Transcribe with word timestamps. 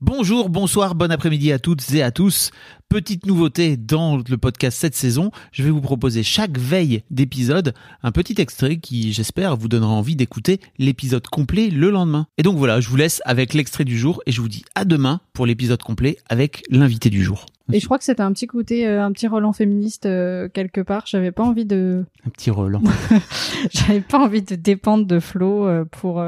Bonjour, 0.00 0.48
bonsoir, 0.48 0.94
bon 0.94 1.10
après-midi 1.10 1.50
à 1.50 1.58
toutes 1.58 1.92
et 1.92 2.04
à 2.04 2.12
tous. 2.12 2.52
Petite 2.88 3.26
nouveauté 3.26 3.76
dans 3.76 4.18
le 4.18 4.38
podcast 4.38 4.78
cette 4.78 4.94
saison, 4.94 5.32
je 5.50 5.64
vais 5.64 5.70
vous 5.70 5.80
proposer 5.80 6.22
chaque 6.22 6.56
veille 6.56 7.02
d'épisode 7.10 7.74
un 8.04 8.12
petit 8.12 8.40
extrait 8.40 8.76
qui, 8.76 9.12
j'espère, 9.12 9.56
vous 9.56 9.66
donnera 9.66 9.90
envie 9.90 10.14
d'écouter 10.14 10.60
l'épisode 10.78 11.26
complet 11.26 11.68
le 11.68 11.90
lendemain. 11.90 12.28
Et 12.38 12.44
donc 12.44 12.56
voilà, 12.58 12.80
je 12.80 12.88
vous 12.88 12.94
laisse 12.94 13.20
avec 13.24 13.54
l'extrait 13.54 13.84
du 13.84 13.98
jour 13.98 14.22
et 14.24 14.30
je 14.30 14.40
vous 14.40 14.46
dis 14.46 14.64
à 14.76 14.84
demain 14.84 15.20
pour 15.32 15.46
l'épisode 15.46 15.82
complet 15.82 16.18
avec 16.28 16.62
l'invité 16.70 17.10
du 17.10 17.24
jour. 17.24 17.46
Et 17.72 17.80
je 17.80 17.84
crois 17.84 17.98
que 17.98 18.04
c'était 18.04 18.22
un 18.22 18.32
petit 18.32 18.46
côté, 18.46 18.86
euh, 18.86 19.04
un 19.04 19.10
petit 19.10 19.26
Roland 19.26 19.52
féministe 19.52 20.06
euh, 20.06 20.48
quelque 20.48 20.80
part. 20.80 21.06
J'avais 21.06 21.32
pas 21.32 21.42
envie 21.42 21.64
de, 21.66 22.04
Un 22.24 22.30
petit 22.30 22.50
Roland. 22.52 22.84
j'avais 23.72 24.00
pas 24.00 24.20
envie 24.20 24.42
de 24.42 24.54
dépendre 24.54 25.06
de 25.06 25.18
Flo 25.18 25.66
euh, 25.66 25.84
pour 25.84 26.24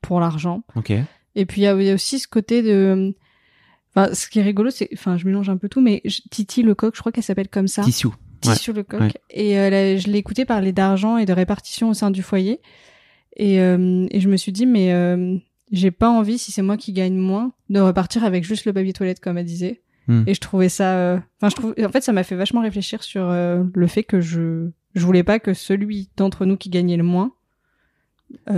pour 0.00 0.18
l'argent. 0.18 0.62
ok. 0.76 0.94
Et 1.34 1.46
puis 1.46 1.62
il 1.62 1.64
y 1.64 1.66
a 1.66 1.94
aussi 1.94 2.18
ce 2.18 2.28
côté 2.28 2.62
de, 2.62 3.14
enfin, 3.94 4.12
ce 4.14 4.28
qui 4.28 4.38
est 4.38 4.42
rigolo, 4.42 4.70
c'est, 4.70 4.88
enfin, 4.92 5.16
je 5.16 5.24
mélange 5.26 5.48
un 5.48 5.56
peu 5.56 5.68
tout, 5.68 5.80
mais 5.80 6.00
je- 6.04 6.20
Titi 6.30 6.62
Lecoq, 6.62 6.94
je 6.94 7.00
crois 7.00 7.12
qu'elle 7.12 7.24
s'appelle 7.24 7.48
comme 7.48 7.68
ça. 7.68 7.82
Tissou. 7.82 8.14
Ouais. 8.44 8.54
Tissou 8.54 8.72
Lecoq. 8.72 9.00
ouais. 9.00 9.12
Et 9.30 9.58
euh, 9.58 9.70
là, 9.70 9.96
je 9.96 10.08
l'ai 10.08 10.18
écouté 10.18 10.44
parler 10.44 10.72
d'argent 10.72 11.16
et 11.16 11.24
de 11.26 11.32
répartition 11.32 11.88
au 11.90 11.94
sein 11.94 12.10
du 12.10 12.22
foyer. 12.22 12.60
Et, 13.36 13.60
euh, 13.60 14.06
et 14.10 14.20
je 14.20 14.28
me 14.28 14.36
suis 14.36 14.52
dit, 14.52 14.66
mais 14.66 14.92
euh, 14.92 15.36
j'ai 15.70 15.90
pas 15.90 16.10
envie, 16.10 16.36
si 16.38 16.52
c'est 16.52 16.60
moi 16.62 16.76
qui 16.76 16.92
gagne 16.92 17.16
moins, 17.16 17.52
de 17.70 17.80
repartir 17.80 18.24
avec 18.24 18.44
juste 18.44 18.66
le 18.66 18.72
papier 18.74 18.92
toilette, 18.92 19.20
comme 19.20 19.38
elle 19.38 19.46
disait. 19.46 19.80
Hmm. 20.08 20.24
Et 20.26 20.34
je 20.34 20.40
trouvais 20.40 20.68
ça. 20.68 21.22
Enfin, 21.40 21.48
je 21.48 21.54
trouve. 21.54 21.74
En 21.82 21.88
fait, 21.90 22.00
ça 22.02 22.12
m'a 22.12 22.24
fait 22.24 22.34
vachement 22.34 22.60
réfléchir 22.60 23.02
sur 23.04 23.30
le 23.30 23.86
fait 23.86 24.02
que 24.02 24.20
je 24.20 24.68
je 24.94 25.06
voulais 25.06 25.22
pas 25.22 25.38
que 25.38 25.54
celui 25.54 26.10
d'entre 26.16 26.44
nous 26.44 26.56
qui 26.58 26.68
gagnait 26.68 26.96
le 26.98 27.04
moins 27.04 27.32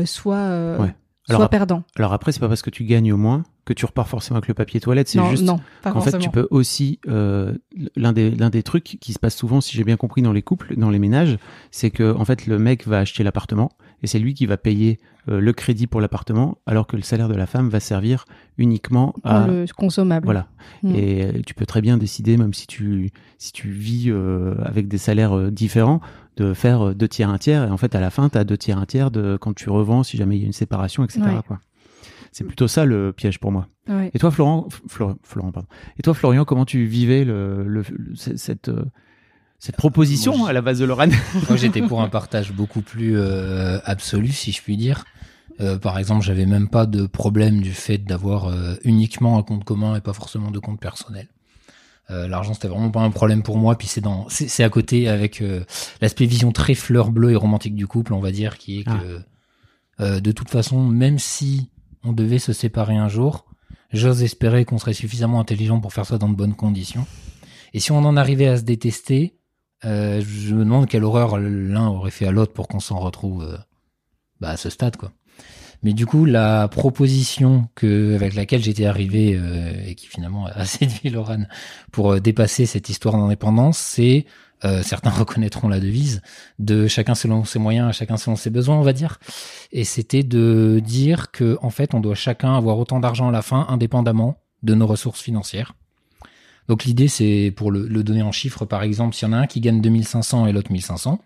soit 0.07 0.37
euh, 0.37 0.79
Soit 1.27 1.37
Alors, 1.37 1.49
perdant. 1.49 1.83
Alors 1.97 2.13
après, 2.13 2.33
c'est 2.33 2.41
pas 2.41 2.49
parce 2.49 2.61
que 2.61 2.69
tu 2.69 2.85
gagnes 2.85 3.13
au 3.13 3.17
moins 3.17 3.45
que 3.65 3.73
tu 3.73 3.87
repars 3.87 4.09
forcément 4.09 4.37
avec 4.37 4.49
le 4.49 4.53
papier 4.53 4.79
toilette. 4.79 5.09
C'est 5.09 5.25
juste 5.31 5.47
qu'en 5.83 6.01
fait, 6.03 6.19
tu 6.19 6.29
peux 6.29 6.47
aussi 6.51 7.01
euh, 7.09 7.55
l'un 7.97 8.13
des 8.13 8.31
l'un 8.31 8.51
des 8.51 8.63
trucs 8.63 8.99
qui 9.01 9.13
se 9.15 9.19
passe 9.19 9.35
souvent, 9.35 9.63
si 9.63 9.75
j'ai 9.75 9.85
bien 9.85 9.97
compris 9.97 10.21
dans 10.21 10.33
les 10.33 10.43
couples, 10.43 10.77
dans 10.77 10.91
les 10.91 10.99
ménages, 10.99 11.39
c'est 11.71 11.91
que 11.91 12.15
en 12.15 12.27
fait 12.27 12.47
le 12.47 12.59
mec 12.59 12.87
va 12.87 12.99
acheter 12.99 13.25
l'appartement 13.25 13.73
et 14.05 14.07
c'est 14.07 14.19
lui 14.21 14.35
qui 14.35 14.47
va 14.47 14.57
payer 14.57 15.01
euh, 15.29 15.41
le 15.41 15.53
crédit 15.53 15.87
pour 15.87 16.01
l'appartement, 16.01 16.59
alors 16.67 16.87
que 16.87 16.97
le 16.97 17.03
salaire 17.03 17.29
de 17.29 17.35
la 17.35 17.47
femme 17.47 17.69
va 17.71 17.81
servir 17.81 18.27
uniquement 18.59 19.15
à 19.25 19.47
le 19.47 19.65
consommable. 19.77 20.25
voilà. 20.27 20.47
Mm. 20.83 20.95
Et 20.95 21.25
euh, 21.25 21.33
tu 21.47 21.55
peux 21.55 21.67
très 21.67 21.81
bien 21.81 21.97
décider, 21.97 22.37
même 22.37 22.53
si 22.55 22.67
tu 22.67 23.11
si 23.39 23.53
tu 23.53 23.69
vis 23.71 24.11
euh, 24.11 24.55
avec 24.65 24.87
des 24.87 24.99
salaires 24.99 25.51
différents, 25.51 26.01
de 26.37 26.53
faire 26.55 26.95
deux 26.95 27.09
tiers 27.09 27.31
un 27.31 27.39
tiers. 27.39 27.65
Et 27.65 27.71
en 27.71 27.77
fait, 27.79 27.95
à 27.95 28.01
la 28.01 28.11
fin, 28.11 28.29
tu 28.29 28.39
as 28.39 28.45
deux 28.45 28.57
tiers 28.59 28.79
un 28.79 28.87
tiers 28.87 29.11
de 29.11 29.37
quand 29.41 29.55
tu 29.55 29.71
revends, 29.71 30.03
si 30.03 30.17
jamais 30.17 30.37
il 30.37 30.41
y 30.43 30.45
a 30.45 30.47
une 30.47 30.53
séparation, 30.53 31.03
etc. 31.05 31.21
Ouais. 31.23 31.41
Quoi. 31.47 31.59
C'est 32.33 32.45
plutôt 32.45 32.69
ça 32.69 32.85
le 32.85 33.13
piège 33.13 33.39
pour 33.39 33.53
moi. 33.53 33.69
Ouais. 33.89 34.11
Et 34.13 34.19
toi, 34.19 34.31
Florent, 34.31 34.67
Florent, 34.89 35.17
Florent, 35.23 35.53
pardon. 35.53 35.69
Et 35.99 36.03
toi, 36.03 36.15
Florian, 36.15 36.45
comment 36.45 36.65
tu 36.65 36.85
vivais 36.85 37.25
le, 37.25 37.63
le, 37.67 37.83
le- 37.91 38.15
c- 38.17 38.37
cette 38.37 38.71
cette 39.65 39.77
proposition 39.77 40.37
Moi, 40.37 40.51
à 40.51 40.53
la 40.53 40.61
base 40.61 40.79
de 40.79 40.85
Lorraine 40.85 41.15
Moi, 41.49 41.57
j'étais 41.57 41.81
pour 41.81 42.03
un 42.03 42.11
partage 42.11 42.53
beaucoup 42.53 42.83
plus 42.83 43.17
euh, 43.17 43.79
absolu, 43.87 44.29
si 44.29 44.53
je 44.53 44.61
puis 44.61 44.77
dire. 44.77 45.07
Euh, 45.59 45.79
par 45.79 45.99
exemple, 45.99 46.23
j'avais 46.23 46.45
même 46.45 46.69
pas 46.69 46.85
de 46.85 47.07
problème 47.07 47.63
du 47.63 47.73
fait 47.73 47.97
d'avoir 47.97 48.49
euh, 48.49 48.75
uniquement 48.85 49.39
un 49.39 49.43
compte 49.43 49.65
commun 49.65 49.97
et 49.97 50.03
pas 50.03 50.13
forcément 50.13 50.51
de 50.51 50.59
compte 50.59 50.79
personnel. 50.81 51.29
Euh, 52.11 52.29
L'argent, 52.29 52.53
c'était 52.53 52.69
vraiment 52.69 52.91
pas 52.91 53.01
un 53.01 53.11
problème 53.11 53.43
pour 53.43 53.57
moi. 53.57 53.79
Puis 53.79 53.89
c'est 53.89 54.03
dans, 54.03 54.29
c'est 54.29 54.49
c'est 54.49 54.65
à 54.65 54.69
côté 54.69 55.09
avec 55.09 55.41
euh, 55.41 55.65
l'aspect 56.03 56.27
vision 56.27 56.53
très 56.53 56.75
fleur 56.75 57.11
bleue 57.11 57.33
et 57.33 57.37
romantique 57.37 57.75
du 57.75 57.87
couple, 57.87 58.13
on 58.13 58.21
va 58.21 58.33
dire, 58.33 58.59
qui 58.59 58.81
est 58.81 58.85
que 58.85 59.21
Ah. 59.99 60.03
euh, 60.03 60.21
de 60.21 60.31
toute 60.31 60.51
façon, 60.51 60.83
même 60.85 61.19
si 61.19 61.71
on 62.03 62.13
devait 62.13 62.39
se 62.39 62.53
séparer 62.53 62.97
un 62.97 63.09
jour, 63.09 63.47
j'ose 63.95 64.23
espérer 64.23 64.67
qu'on 64.67 64.77
serait 64.77 64.93
suffisamment 64.93 65.41
intelligent 65.41 65.81
pour 65.81 65.95
faire 65.95 66.05
ça 66.05 66.19
dans 66.19 66.29
de 66.29 66.37
bonnes 66.37 66.55
conditions. 66.55 67.07
Et 67.73 67.81
si 67.81 67.93
on 67.93 68.05
en 68.05 68.19
arrivait 68.19 68.49
à 68.49 68.59
se 68.59 68.63
détester, 68.63 69.39
euh, 69.85 70.23
je 70.27 70.55
me 70.55 70.65
demande 70.65 70.89
quelle 70.89 71.05
horreur 71.05 71.39
l'un 71.39 71.89
aurait 71.89 72.11
fait 72.11 72.27
à 72.27 72.31
l'autre 72.31 72.53
pour 72.53 72.69
qu'on 72.69 72.81
s'en 72.81 72.99
retrouve 72.99 73.45
euh, 73.45 73.57
bah, 74.41 74.51
à 74.51 74.57
ce 74.57 74.71
stade, 74.71 74.97
quoi. 74.97 75.13
Mais 75.83 75.93
du 75.93 76.07
coup, 76.07 76.25
la 76.25 76.67
proposition 76.69 77.69
avec 77.83 78.35
laquelle 78.35 78.63
j'étais 78.63 78.87
arrivé 78.87 79.35
euh, 79.35 79.75
et 79.87 79.95
qui 79.95 80.07
finalement 80.07 80.47
a 80.47 80.65
séduit 80.65 81.11
Lorane 81.11 81.47
pour 81.93 82.19
dépasser 82.23 82.65
cette 82.65 82.89
histoire 82.89 83.17
d'indépendance, 83.17 83.79
c'est 83.79 84.25
certains 84.83 85.11
reconnaîtront 85.19 85.69
la 85.69 85.79
devise 85.79 86.23
de 86.59 86.87
chacun 86.87 87.15
selon 87.15 87.45
ses 87.45 87.59
moyens, 87.59 87.95
chacun 87.95 88.17
selon 88.17 88.35
ses 88.35 88.49
besoins, 88.49 88.77
on 88.77 88.83
va 88.83 88.95
dire. 88.95 89.19
Et 89.73 89.85
c'était 89.85 90.23
de 90.23 90.81
dire 90.83 91.31
que 91.33 91.59
en 91.61 91.69
fait, 91.69 91.93
on 91.93 92.01
doit 92.01 92.15
chacun 92.15 92.57
avoir 92.57 92.79
autant 92.79 92.99
d'argent 92.99 93.29
à 93.29 93.33
la 93.33 93.43
fin, 93.43 93.67
indépendamment 93.69 94.39
de 94.63 94.75
nos 94.75 94.87
ressources 94.87 95.21
financières. 95.21 95.75
Donc 96.69 96.85
l'idée, 96.85 97.09
c'est 97.09 97.53
pour 97.55 97.71
le, 97.71 97.87
le 97.87 98.03
donner 98.03 98.23
en 98.23 98.33
chiffres, 98.33 98.65
par 98.65 98.83
exemple, 98.83 99.15
s'il 99.15 99.29
y 99.29 99.31
en 99.31 99.35
a 99.35 99.39
un 99.39 99.47
qui 99.47 99.61
gagne 99.61 99.81
2500 99.81 100.47
et 100.47 100.53
l'autre 100.53 100.73
1500, 100.73 101.21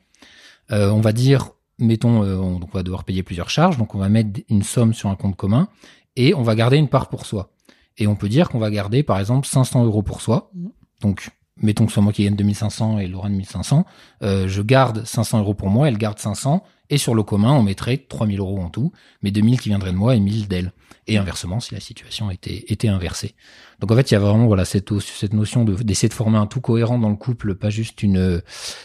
euh, 0.73 0.91
on 0.91 1.01
va 1.01 1.13
dire, 1.13 1.51
mettons, 1.79 2.23
euh, 2.23 2.37
on, 2.37 2.59
donc 2.59 2.71
on 2.75 2.79
va 2.79 2.83
devoir 2.83 3.05
payer 3.05 3.23
plusieurs 3.23 3.51
charges, 3.51 3.79
donc 3.79 3.95
on 3.95 3.99
va 3.99 4.09
mettre 4.09 4.41
une 4.49 4.63
somme 4.63 4.93
sur 4.93 5.09
un 5.09 5.17
compte 5.17 5.37
commun 5.37 5.69
et 6.17 6.35
on 6.35 6.43
va 6.43 6.55
garder 6.55 6.77
une 6.77 6.89
part 6.89 7.09
pour 7.09 7.27
soi. 7.27 7.53
Et 7.97 8.07
on 8.07 8.17
peut 8.17 8.29
dire 8.29 8.49
qu'on 8.49 8.59
va 8.59 8.71
garder, 8.71 9.03
par 9.03 9.19
exemple, 9.19 9.47
500 9.47 9.85
euros 9.85 10.03
pour 10.03 10.21
soi. 10.21 10.51
Mhm. 10.55 10.71
Donc, 11.01 11.31
mettons 11.61 11.85
que 11.85 11.91
ce 11.91 11.95
soit 11.95 12.03
moi 12.03 12.13
qui 12.13 12.25
gagne 12.25 12.37
2500 12.37 12.99
et 12.99 13.07
Laurent 13.09 13.29
1500, 13.29 13.85
euh, 14.23 14.49
je 14.49 14.63
garde 14.63 15.05
500 15.05 15.41
euros 15.41 15.55
pour 15.55 15.69
moi, 15.71 15.89
elle 15.89 15.99
garde 15.99 16.19
500, 16.19 16.63
et 16.91 16.99
sur 16.99 17.15
le 17.15 17.23
commun, 17.23 17.53
on 17.53 17.63
mettrait 17.63 17.99
3000 17.99 18.39
euros 18.41 18.61
en 18.61 18.71
tout, 18.71 18.93
mais 19.23 19.31
2000 19.31 19.61
qui 19.61 19.69
viendraient 19.69 19.93
de 19.93 19.97
moi 19.97 20.15
et 20.17 20.21
1000 20.21 20.49
d'elle. 20.49 20.73
Et 21.07 21.17
inversement, 21.17 21.59
si 21.61 21.73
la 21.75 21.81
situation 21.81 22.31
était, 22.31 22.65
était 22.69 22.89
inversée. 22.89 23.35
Donc 23.81 23.91
en 23.93 23.97
fait, 23.97 24.11
il 24.11 24.15
y 24.15 24.17
a 24.17 24.21
vraiment 24.21 24.47
voilà 24.47 24.65
cette, 24.67 24.99
cette 25.01 25.33
notion 25.33 25.65
de 25.65 25.75
d'essayer 25.75 26.09
de 26.11 26.15
former 26.15 26.37
un 26.39 26.47
tout 26.47 26.61
cohérent 26.61 26.99
dans 26.99 27.09
le 27.09 27.17
couple, 27.17 27.55
pas 27.55 27.71
juste 27.71 28.03
une 28.03 28.19
euh, 28.19 28.41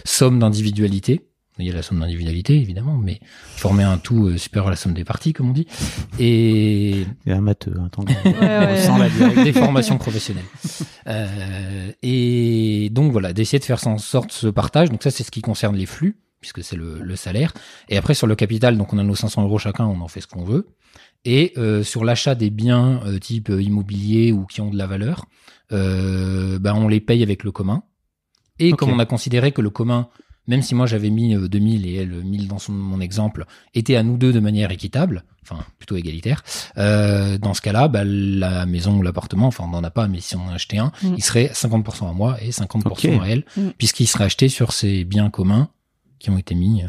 somme 0.05 0.39
d'individualité. 0.39 1.27
Il 1.59 1.67
y 1.67 1.69
a 1.69 1.73
la 1.73 1.83
somme 1.83 1.99
d'individualité, 1.99 2.55
évidemment, 2.59 2.97
mais 2.97 3.19
former 3.57 3.83
un 3.83 3.97
tout 3.99 4.27
euh, 4.27 4.37
supérieur 4.37 4.67
à 4.67 4.69
la 4.71 4.75
somme 4.75 4.93
des 4.93 5.03
parties, 5.03 5.33
comme 5.33 5.49
on 5.49 5.53
dit. 5.53 5.67
Et 6.17 7.01
Il 7.01 7.07
y 7.27 7.31
a 7.31 7.35
un 7.37 7.41
matheux, 7.41 7.75
hein, 7.77 7.89
tant- 7.91 8.03
Ouais, 8.05 8.31
ouais. 8.39 8.81
sans 8.81 8.97
la 8.97 9.09
des 9.43 9.53
formations 9.53 9.97
professionnelles. 9.97 10.45
Euh, 11.13 11.91
et 12.01 12.89
donc 12.91 13.11
voilà, 13.11 13.33
d'essayer 13.33 13.59
de 13.59 13.63
faire 13.63 13.85
en 13.87 13.97
sorte 13.97 14.31
ce 14.31 14.47
partage. 14.47 14.89
Donc 14.89 15.03
ça, 15.03 15.11
c'est 15.11 15.23
ce 15.23 15.31
qui 15.31 15.41
concerne 15.41 15.75
les 15.75 15.85
flux, 15.85 16.17
puisque 16.41 16.63
c'est 16.63 16.75
le, 16.75 16.99
le 16.99 17.15
salaire. 17.15 17.53
Et 17.89 17.97
après, 17.97 18.13
sur 18.13 18.27
le 18.27 18.35
capital, 18.35 18.77
donc 18.77 18.93
on 18.93 18.97
a 18.97 19.03
nos 19.03 19.15
500 19.15 19.43
euros 19.43 19.59
chacun, 19.59 19.85
on 19.85 20.01
en 20.01 20.07
fait 20.07 20.21
ce 20.21 20.27
qu'on 20.27 20.43
veut. 20.43 20.67
Et 21.25 21.53
euh, 21.57 21.83
sur 21.83 22.03
l'achat 22.03 22.35
des 22.35 22.49
biens 22.49 23.01
euh, 23.05 23.17
type 23.17 23.49
immobilier 23.49 24.31
ou 24.31 24.45
qui 24.45 24.61
ont 24.61 24.69
de 24.69 24.77
la 24.77 24.87
valeur, 24.87 25.25
ben 25.71 26.75
on 26.75 26.87
les 26.87 26.99
paye 26.99 27.23
avec 27.23 27.43
le 27.43 27.51
commun. 27.51 27.83
Et 28.59 28.71
comme 28.73 28.91
on 28.91 28.99
a 28.99 29.05
considéré 29.05 29.51
que 29.51 29.61
le 29.61 29.71
commun, 29.71 30.09
même 30.47 30.61
si 30.61 30.75
moi 30.75 30.85
j'avais 30.85 31.09
mis 31.09 31.35
euh, 31.35 31.47
2000 31.47 31.85
et 31.85 31.95
elle 31.95 32.09
1000 32.23 32.47
dans 32.47 32.59
son, 32.59 32.71
mon 32.73 32.99
exemple, 32.99 33.45
était 33.73 33.95
à 33.95 34.03
nous 34.03 34.17
deux 34.17 34.33
de 34.33 34.39
manière 34.39 34.71
équitable, 34.71 35.23
enfin 35.41 35.63
plutôt 35.79 35.95
égalitaire, 35.95 36.43
euh, 36.77 37.37
dans 37.37 37.53
ce 37.53 37.61
cas-là, 37.61 37.87
bah, 37.87 38.03
la 38.05 38.65
maison 38.65 38.97
ou 38.97 39.01
l'appartement, 39.01 39.47
enfin 39.47 39.63
on 39.65 39.69
n'en 39.69 39.83
a 39.83 39.89
pas, 39.91 40.07
mais 40.07 40.19
si 40.19 40.35
on 40.35 40.41
en 40.45 40.49
achetait 40.53 40.77
un, 40.79 40.91
Mm. 41.01 41.13
il 41.17 41.23
serait 41.23 41.51
50% 41.53 42.09
à 42.09 42.13
moi 42.13 42.37
et 42.41 42.51
50% 42.51 43.15
Ok. 43.15 43.21
à 43.21 43.27
elle, 43.29 43.43
Mm. 43.57 43.69
puisqu'il 43.77 44.07
serait 44.07 44.25
acheté 44.25 44.49
sur 44.49 44.73
ces 44.73 45.03
biens 45.05 45.29
communs 45.29 45.69
qui 46.19 46.29
ont 46.29 46.37
été 46.37 46.55
mis 46.55 46.83
euh, 46.83 46.87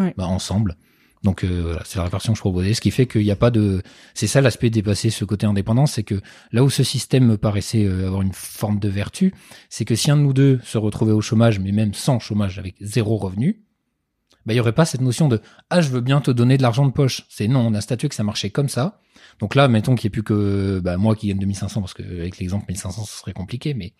Ouais. 0.00 0.14
bah, 0.16 0.26
ensemble. 0.26 0.76
Donc 1.24 1.44
euh, 1.44 1.62
voilà, 1.64 1.82
c'est 1.84 1.98
la 1.98 2.04
répartition 2.04 2.32
que 2.32 2.36
je 2.36 2.42
proposais, 2.42 2.74
ce 2.74 2.80
qui 2.80 2.90
fait 2.90 3.06
qu'il 3.06 3.22
n'y 3.22 3.30
a 3.30 3.36
pas 3.36 3.50
de... 3.50 3.82
C'est 4.14 4.26
ça 4.26 4.40
l'aspect 4.40 4.70
dépasser 4.70 5.10
ce 5.10 5.24
côté 5.24 5.46
indépendance, 5.46 5.92
c'est 5.92 6.04
que 6.04 6.20
là 6.52 6.62
où 6.62 6.70
ce 6.70 6.82
système 6.82 7.26
me 7.26 7.36
paraissait 7.36 7.84
euh, 7.84 8.06
avoir 8.06 8.22
une 8.22 8.32
forme 8.32 8.78
de 8.78 8.88
vertu, 8.88 9.34
c'est 9.68 9.84
que 9.84 9.94
si 9.94 10.10
un 10.10 10.16
de 10.16 10.22
nous 10.22 10.32
deux 10.32 10.60
se 10.62 10.78
retrouvait 10.78 11.12
au 11.12 11.20
chômage, 11.20 11.58
mais 11.58 11.72
même 11.72 11.94
sans 11.94 12.18
chômage, 12.18 12.58
avec 12.58 12.76
zéro 12.80 13.16
revenu, 13.16 13.64
bah, 14.46 14.54
il 14.54 14.56
y 14.56 14.60
aurait 14.60 14.72
pas 14.72 14.86
cette 14.86 15.02
notion 15.02 15.28
de 15.28 15.42
ah 15.68 15.82
je 15.82 15.90
veux 15.90 16.00
bien 16.00 16.22
te 16.22 16.30
donner 16.30 16.56
de 16.56 16.62
l'argent 16.62 16.86
de 16.86 16.92
poche. 16.92 17.26
C'est 17.28 17.48
non, 17.48 17.66
on 17.66 17.74
a 17.74 17.82
statué 17.82 18.08
que 18.08 18.14
ça 18.14 18.24
marchait 18.24 18.48
comme 18.48 18.70
ça. 18.70 19.00
Donc 19.40 19.54
là, 19.54 19.68
mettons 19.68 19.94
qu'il 19.94 20.06
n'y 20.06 20.12
ait 20.12 20.16
plus 20.16 20.22
que 20.22 20.80
bah, 20.82 20.96
moi 20.96 21.14
qui 21.14 21.28
gagne 21.28 21.38
2500 21.38 21.80
parce 21.80 21.92
que 21.92 22.02
avec 22.02 22.38
l'exemple 22.38 22.64
1500 22.68 23.04
ce 23.04 23.18
serait 23.18 23.34
compliqué, 23.34 23.74
mais 23.74 23.92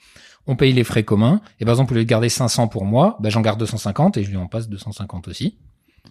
on 0.47 0.57
paye 0.57 0.73
les 0.73 0.85
frais 0.85 1.05
communs. 1.05 1.43
Et 1.61 1.67
par 1.67 1.75
exemple, 1.75 1.93
au 1.93 1.97
lieu 1.97 2.05
de 2.05 2.09
garder 2.09 2.31
500 2.31 2.69
pour 2.69 2.87
moi, 2.87 3.19
bah, 3.21 3.29
j'en 3.29 3.43
garde 3.43 3.59
250 3.59 4.17
et 4.17 4.25
je 4.25 4.31
lui 4.31 4.39
en 4.39 4.47
passe 4.47 4.71
250 4.71 5.29
aussi. 5.29 5.59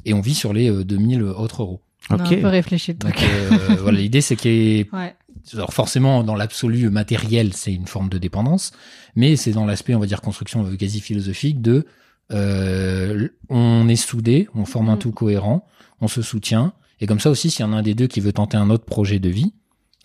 Et 0.06 0.14
on 0.14 0.22
vit 0.22 0.36
sur 0.36 0.54
les 0.54 0.70
euh, 0.70 0.84
2000 0.84 1.24
autres 1.24 1.62
euros. 1.64 1.82
On 2.10 2.16
a 2.18 2.24
Ok. 2.24 2.32
un 2.32 2.42
peu 2.42 2.48
réfléchi 2.48 2.94
le 2.94 2.98
truc. 3.00 3.16
euh, 3.22 3.78
voilà, 3.82 4.00
l'idée 4.00 4.22
c'est 4.22 4.36
qu'il 4.36 4.52
y 4.52 4.80
ait 4.80 4.88
Ouais. 4.94 5.16
alors 5.54 5.74
forcément, 5.74 6.24
dans 6.24 6.36
l'absolu 6.36 6.90
matériel, 6.90 7.54
c'est 7.54 7.74
une 7.74 7.88
forme 7.88 8.10
de 8.10 8.18
dépendance, 8.18 8.72
mais 9.16 9.36
c'est 9.36 9.52
dans 9.52 9.66
l'aspect, 9.66 9.96
on 9.96 10.00
va 10.00 10.06
dire, 10.06 10.22
construction 10.22 10.66
euh, 10.66 10.76
quasi 10.76 11.02
philosophique 11.02 11.62
de 11.62 11.86
euh, 12.32 13.28
on 13.50 13.88
est 13.88 13.96
soudé, 13.96 14.48
on 14.54 14.66
forme 14.66 14.90
un 14.90 14.96
Mm. 14.96 15.00
tout 15.00 15.12
cohérent, 15.12 15.66
on 16.02 16.08
se 16.08 16.22
soutient, 16.22 16.74
et 17.00 17.08
comme 17.08 17.20
ça 17.20 17.30
aussi, 17.30 17.50
s'il 17.50 17.66
y 17.66 17.68
en 17.68 17.74
a 17.74 17.78
un 17.78 17.82
des 17.84 17.94
deux 17.96 18.08
qui 18.08 18.20
veut 18.20 18.34
tenter 18.34 18.58
un 18.58 18.70
autre 18.70 18.86
projet 18.86 19.20
de 19.20 19.30
vie, 19.30 19.54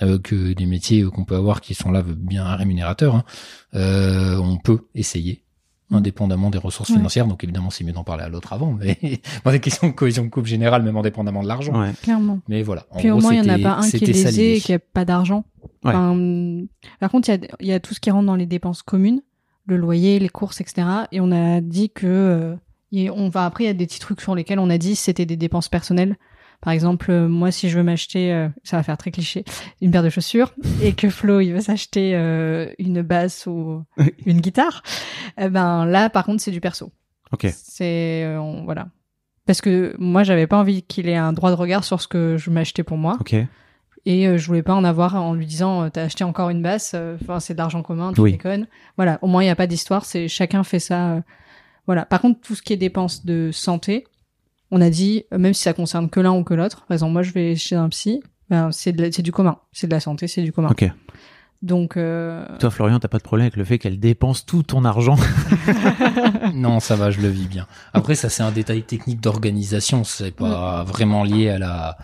euh, 0.03 0.19
que 0.19 0.53
des 0.53 0.67
métiers 0.67 1.03
euh, 1.03 1.11
qu'on 1.11 1.25
peut 1.25 1.37
avoir 1.37 1.61
qui 1.61 1.75
sont 1.75 1.91
là 1.91 2.03
bien 2.03 2.45
rémunérateurs, 2.57 3.15
hein, 3.17 3.25
euh, 3.75 4.37
on 4.39 4.57
peut 4.59 4.87
essayer. 4.95 5.42
Indépendamment 5.93 6.51
des 6.51 6.59
ressources 6.59 6.91
Ouais. 6.91 6.97
financières. 6.97 7.27
Donc 7.27 7.45
évidemment, 7.45 7.71
c'est 7.71 7.85
mieux 7.85 7.93
d'en 7.93 8.05
parler 8.05 8.25
à 8.25 8.29
l'autre 8.29 8.53
avant, 8.53 8.73
mais 8.73 8.99
dans 9.45 9.51
des 9.51 9.61
questions 9.61 9.89
de 9.89 9.93
cohésion 9.93 10.25
de 10.25 10.29
couple 10.29 10.49
générale, 10.49 10.83
même 10.83 10.97
indépendamment 10.97 11.43
de 11.43 11.49
l'argent. 11.49 11.79
Ouais. 11.81 11.93
Clairement. 12.03 12.41
Mais 12.49 12.63
voilà. 12.63 12.87
En 12.91 12.99
Puis 12.99 13.11
au 13.11 13.15
gros, 13.19 13.23
moins, 13.23 13.35
il 13.35 13.43
n'y 13.43 13.47
en 13.47 13.53
a 13.53 13.57
c'était- 13.57 13.63
pas 13.63 13.77
un 13.77 13.89
qui 13.91 13.97
est 13.97 14.07
lésé 14.07 14.57
et 14.57 14.61
qui 14.61 14.73
a 14.73 14.79
pas 14.79 15.05
d'argent. 15.05 15.45
Ouais. 15.85 15.93
Enfin, 15.95 16.65
par 17.01 17.11
contre, 17.11 17.29
il 17.31 17.49
y 17.61 17.67
y 17.69 17.73
a 17.73 17.81
tout 17.81 17.95
ce 17.95 18.01
qui 18.01 18.11
rentre 18.11 18.27
dans 18.27 18.37
les 18.37 18.47
dépenses 18.47 18.83
communes, 18.83 19.23
le 19.67 19.77
loyer, 19.77 20.19
les 20.19 20.29
courses, 20.29 20.61
etc. 20.61 20.87
Et 21.13 21.21
on 21.21 21.31
a 21.33 21.61
dit 21.61 21.91
que, 21.91 22.07
euh, 22.07 22.55
il 22.91 23.03
y 23.03 23.09
a- 23.09 23.13
on 23.15 23.29
va 23.29 23.45
après, 23.47 23.65
il 23.65 23.67
y 23.69 23.71
a 23.71 23.75
des 23.75 23.87
petits 23.87 24.01
trucs 24.01 24.21
sur 24.21 24.35
lesquels 24.35 24.59
on 24.59 24.71
a 24.71 24.79
dit 24.79 24.97
c'était 24.97 25.27
des 25.27 25.37
dépenses 25.37 25.69
personnelles. 25.69 26.17
Par 26.63 26.73
exemple, 26.73 27.11
euh, 27.11 27.29
moi, 27.29 27.51
si 27.51 27.69
je 27.69 27.77
veux 27.77 27.83
m'acheter, 27.83 28.33
euh, 28.33 28.49
ça 28.63 28.77
va 28.79 28.83
faire 28.85 28.97
très 28.97 29.11
cliché, 29.11 29.45
une 29.81 29.91
paire 29.91 30.03
de 30.05 30.09
chaussures, 30.11 30.55
et 30.81 30.93
que 30.95 31.11
Flo, 31.11 31.41
il 31.41 31.53
veut 31.53 31.61
s'acheter 31.61 32.13
euh, 32.15 32.73
une 32.79 33.03
basse 33.03 33.47
ou 33.47 33.83
une 34.25 34.41
guitare, 34.41 34.83
eh 35.39 35.49
ben 35.49 35.85
là, 35.85 36.09
par 36.09 36.25
contre, 36.25 36.41
c'est 36.41 36.53
du 36.53 36.61
perso. 36.61 36.93
Ok. 37.33 37.47
C'est 37.53 38.25
euh, 38.25 38.41
on- 38.41 38.65
voilà. 38.65 38.87
Parce 39.45 39.61
que 39.61 39.95
moi, 39.99 40.23
j'avais 40.23 40.47
pas 40.47 40.57
envie 40.59 40.83
qu'il 40.85 41.09
ait 41.09 41.17
un 41.17 41.33
droit 41.33 41.51
de 41.51 41.57
regard 41.57 41.83
sur 41.83 42.01
ce 42.01 42.07
que 42.07 42.37
je 42.39 42.49
m'achetais 42.51 42.85
pour 42.85 42.97
moi. 42.97 43.17
Ok. 43.21 43.35
Et 44.05 44.29
euh, 44.29 44.37
je 44.39 44.47
voulais 44.47 44.63
pas 44.63 44.75
en 44.75 44.85
avoir 44.85 45.17
en 45.17 45.35
lui 45.35 45.47
disant 45.47 45.83
euh, 45.85 45.89
t'as 45.89 46.03
acheté 46.05 46.23
encore 46.25 46.51
une 46.51 46.63
basse, 46.63 46.93
euh, 46.95 47.17
enfin 47.23 47.41
c'est 47.41 47.55
de 47.55 47.59
l'argent 47.59 47.83
commun, 47.83 48.13
tu 48.13 48.21
Oui. 48.21 48.33
déconnes. 48.33 48.67
Voilà, 48.97 49.19
au 49.23 49.27
moins 49.27 49.43
il 49.43 49.47
y 49.47 49.51
a 49.51 49.57
pas 49.57 49.67
d'histoire, 49.67 50.05
c'est 50.05 50.29
chacun 50.29 50.63
fait 50.65 50.79
ça. 50.79 51.23
voilà. 51.87 52.05
Par 52.05 52.21
contre, 52.21 52.41
tout 52.41 52.55
ce 52.55 52.63
qui 52.63 52.73
est 52.73 52.77
dépenses 52.77 53.25
de 53.25 53.51
santé, 53.53 54.05
on 54.73 54.81
a 54.81 54.91
dit 54.91 55.25
euh, 55.33 55.39
même 55.39 55.55
si 55.55 55.63
ça 55.63 55.73
concerne 55.75 56.11
que 56.11 56.19
l'un 56.19 56.33
ou 56.33 56.43
que 56.43 56.55
l'autre. 56.55 56.85
Par 56.89 56.95
exemple, 56.97 57.13
moi 57.13 57.23
je 57.23 57.31
vais 57.33 57.55
chez 57.55 57.77
un 57.77 57.89
psy, 57.91 58.23
ben 58.51 58.73
c'est 58.73 58.93
du 59.23 59.31
commun, 59.31 59.59
c'est 59.73 59.87
de 59.87 59.93
la 59.93 60.01
santé, 60.01 60.27
c'est 60.27 60.43
du 60.43 60.53
commun. 60.53 60.71
Ok. 60.71 60.91
Donc 61.63 61.97
euh, 61.97 62.45
Toi, 62.59 62.71
Florian, 62.71 62.99
t'as 62.99 63.07
pas 63.07 63.19
de 63.19 63.23
problème 63.23 63.45
avec 63.45 63.57
le 63.57 63.63
fait 63.65 63.79
qu'elle 63.79 64.01
dépense 64.01 64.45
tout 64.45 64.65
ton 64.65 64.85
argent. 64.85 65.17
Non, 66.55 66.81
ça 66.81 66.97
va, 66.97 67.11
je 67.11 67.21
le 67.21 67.29
vis 67.29 67.47
bien. 67.47 67.67
Après, 67.93 68.15
ça 68.17 68.29
c'est 68.29 68.43
un 68.43 68.51
détail 68.51 68.83
technique 68.83 69.21
d'organisation, 69.21 70.03
c'est 70.05 70.33
pas 70.33 70.83
vraiment 70.85 71.23
lié 71.25 71.51
à 71.51 71.59
la 71.59 71.97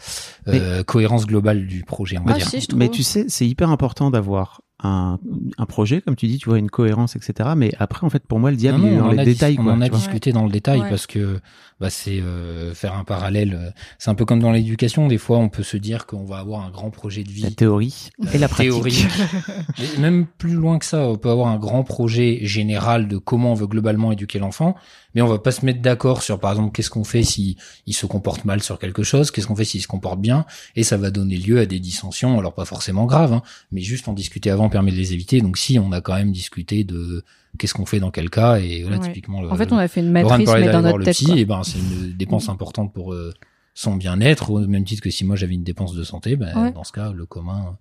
euh, 0.47 0.83
cohérence 0.85 1.27
globale 1.27 1.67
du 1.67 1.83
projet, 1.85 2.19
on 2.19 2.25
va 2.25 2.35
Ah, 2.35 2.39
dire. 2.39 2.49
si, 2.49 2.61
je 2.61 2.67
trouve. 2.69 2.79
Mais 2.79 2.89
tu 2.89 3.03
sais, 3.03 3.25
c'est 3.29 3.47
hyper 3.47 3.71
important 3.71 4.11
d'avoir 4.11 4.61
un, 4.83 5.19
un 5.59 5.67
projet, 5.67 6.01
comme 6.01 6.15
tu 6.17 6.27
dis, 6.29 6.39
tu 6.39 6.49
vois, 6.49 6.59
une 6.59 6.71
cohérence, 6.71 7.17
etc. 7.17 7.51
Mais 7.57 7.73
après, 7.79 8.07
en 8.07 8.11
fait, 8.11 8.23
pour 8.25 8.39
moi, 8.39 8.51
le 8.51 8.57
diable, 8.57 8.79
Non, 8.79 8.87
il 8.87 8.93
est 8.93 8.97
non, 8.97 9.03
dans 9.05 9.09
on 9.09 9.13
les 9.13 9.25
détails, 9.25 9.57
on 9.59 9.65
quoi. 9.65 9.73
en 9.73 9.81
a 9.81 9.89
discuté 9.89 10.33
dans 10.33 10.45
le 10.45 10.51
détail 10.51 10.81
Ouais. 10.81 10.89
parce 10.91 11.07
que 11.09 11.41
bah, 11.81 11.91
c'est 11.91 12.21
euh, 12.21 12.75
faire 12.75 12.95
un 12.95 13.05
parallèle. 13.05 13.75
C'est 13.99 14.11
un 14.11 14.15
peu 14.15 14.25
comme 14.25 14.41
dans 14.41 14.53
l'éducation. 14.53 15.09
Des 15.09 15.19
fois, 15.19 15.39
on 15.39 15.49
peut 15.49 15.63
se 15.65 15.77
dire 15.77 16.07
qu'on 16.07 16.25
va 16.25 16.39
avoir 16.39 16.65
un 16.65 16.71
grand 16.71 16.91
projet 16.91 17.23
de 17.25 17.29
La 17.29 17.49
vie 17.49 17.55
théorie 17.57 18.11
et 18.33 18.39
la 18.39 18.49
pratique. 18.49 18.73
même 19.99 20.27
plus 20.27 20.55
loin 20.55 20.79
que 20.79 20.85
ça, 20.85 21.09
on 21.09 21.17
peut 21.17 21.31
avoir 21.31 21.49
un 21.49 21.59
grand 21.59 21.83
projet 21.85 22.39
général 22.43 23.09
de 23.09 23.19
comment 23.19 23.53
on 23.53 23.55
veut 23.55 23.67
globalement 23.67 24.13
éduquer 24.13 24.39
l'enfant, 24.39 24.75
mais 25.15 25.23
on 25.23 25.27
va 25.27 25.39
pas 25.39 25.51
se 25.53 25.65
mettre 25.65 25.81
d'accord 25.83 26.23
sur, 26.23 26.39
par 26.39 26.53
exemple, 26.53 26.73
qu'est-ce 26.73 26.91
qu'on 26.91 27.05
fait 27.05 27.23
si 27.23 27.57
il 27.87 27.95
se 27.95 28.07
comporte 28.07 28.45
mal 28.45 28.63
sur 28.63 28.79
quelque 28.79 29.03
chose, 29.03 29.31
qu'est-ce 29.31 29.47
qu'on 29.47 29.57
fait 29.57 29.65
s'il 29.65 29.83
se 29.83 29.89
comporte 29.89 30.21
bien, 30.21 30.47
et 30.77 30.83
ça 30.83 30.97
va 30.97 31.11
donner 31.11 31.37
lieu 31.37 31.59
à 31.59 31.67
des 31.67 31.81
dissensions, 31.81 32.39
alors 32.39 32.55
pas 32.55 32.65
forcément 32.65 33.07
graves, 33.07 33.33
hein, 33.33 33.43
mais 33.73 33.81
juste 33.81 34.09
en 34.09 34.13
discuter 34.13 34.51
avant 34.51 34.68
permet 34.69 34.91
de 34.93 34.97
les 34.97 35.13
éviter. 35.13 35.41
Donc 35.41 35.59
si 35.59 35.79
on 35.79 35.93
a 35.93 36.01
quand 36.01 36.15
même 36.15 36.33
discuté 36.33 36.85
de 36.85 37.25
qu'est-ce 37.59 37.75
qu'on 37.75 37.87
fait 37.87 38.01
dans 38.01 38.11
quel 38.11 38.31
cas, 38.31 38.59
et 38.59 38.83
voilà, 38.83 38.99
Ouais. 38.99 39.05
typiquement. 39.07 39.41
le- 39.43 39.51
en 39.51 39.57
fait, 39.57 39.73
on 39.73 39.79
a 39.79 39.89
fait 39.89 40.01
une 40.01 40.11
matrice 40.11 40.49
mais 40.49 40.71
dans 40.71 40.83
notre 40.83 40.99
le 40.99 41.05
tête. 41.05 41.15
psy, 41.15 41.33
et 41.39 41.45
ben 41.45 41.63
c'est 41.65 41.79
une 41.79 42.13
dépense 42.17 42.49
importante 42.49 42.93
pour 42.93 43.13
euh, 43.13 43.33
son 43.75 43.97
bien-être, 43.97 44.51
au 44.51 44.59
même 44.67 44.85
titre 44.85 45.03
que 45.03 45.11
si 45.11 45.25
moi 45.25 45.37
j'avais 45.37 45.55
une 45.55 45.65
dépense 45.65 45.95
de 45.95 46.03
santé, 46.05 46.37
ben, 46.37 46.57
Ouais. 46.57 46.73
dans 46.73 46.85
ce 46.85 46.93
cas, 46.93 47.13
le 47.13 47.27
commun, 47.27 47.77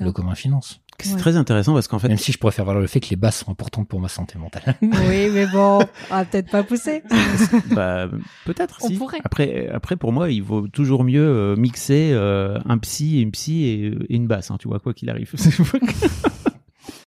le 0.00 0.12
commun 0.12 0.34
finance. 0.34 0.80
C'est 1.00 1.12
Ouais. 1.14 1.18
très 1.18 1.36
intéressant 1.36 1.74
parce 1.74 1.86
qu'en 1.88 1.98
fait, 1.98 2.08
Même 2.08 2.16
si 2.18 2.32
je 2.32 2.38
pourrais 2.38 2.52
faire 2.52 2.64
valoir 2.64 2.80
le 2.80 2.86
fait 2.86 3.00
que 3.00 3.10
les 3.10 3.16
basses 3.16 3.40
sont 3.44 3.50
importantes 3.50 3.88
pour 3.88 4.00
ma 4.00 4.08
santé 4.08 4.38
mentale. 4.38 4.76
Oui, 4.82 5.28
mais 5.32 5.46
bon, 5.46 5.80
on 6.10 6.14
va 6.14 6.24
peut-être 6.24 6.50
pas 6.50 6.62
pousser. 6.62 7.02
bah, 7.74 8.08
peut-être 8.46 8.78
On 8.82 8.88
si. 8.88 8.96
pourrait. 8.96 9.18
Après, 9.24 9.68
après, 9.68 9.96
pour 9.96 10.12
moi, 10.12 10.30
il 10.30 10.42
vaut 10.42 10.66
toujours 10.68 11.04
mieux 11.04 11.20
euh, 11.26 11.56
mixer 11.56 12.10
euh, 12.12 12.58
un 12.66 12.78
psy 12.78 13.18
et 13.18 13.20
une 13.22 13.32
psy 13.32 13.64
et, 13.64 13.86
et 14.08 14.14
une 14.16 14.26
basse, 14.26 14.50
hein, 14.50 14.56
tu 14.58 14.68
vois, 14.68 14.78
quoi 14.78 14.94
qu'il 14.94 15.10
arrive. 15.10 15.32